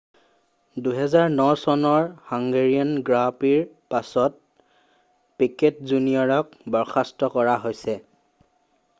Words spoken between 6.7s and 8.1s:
বৰ্খাস্ত কৰা হৈছে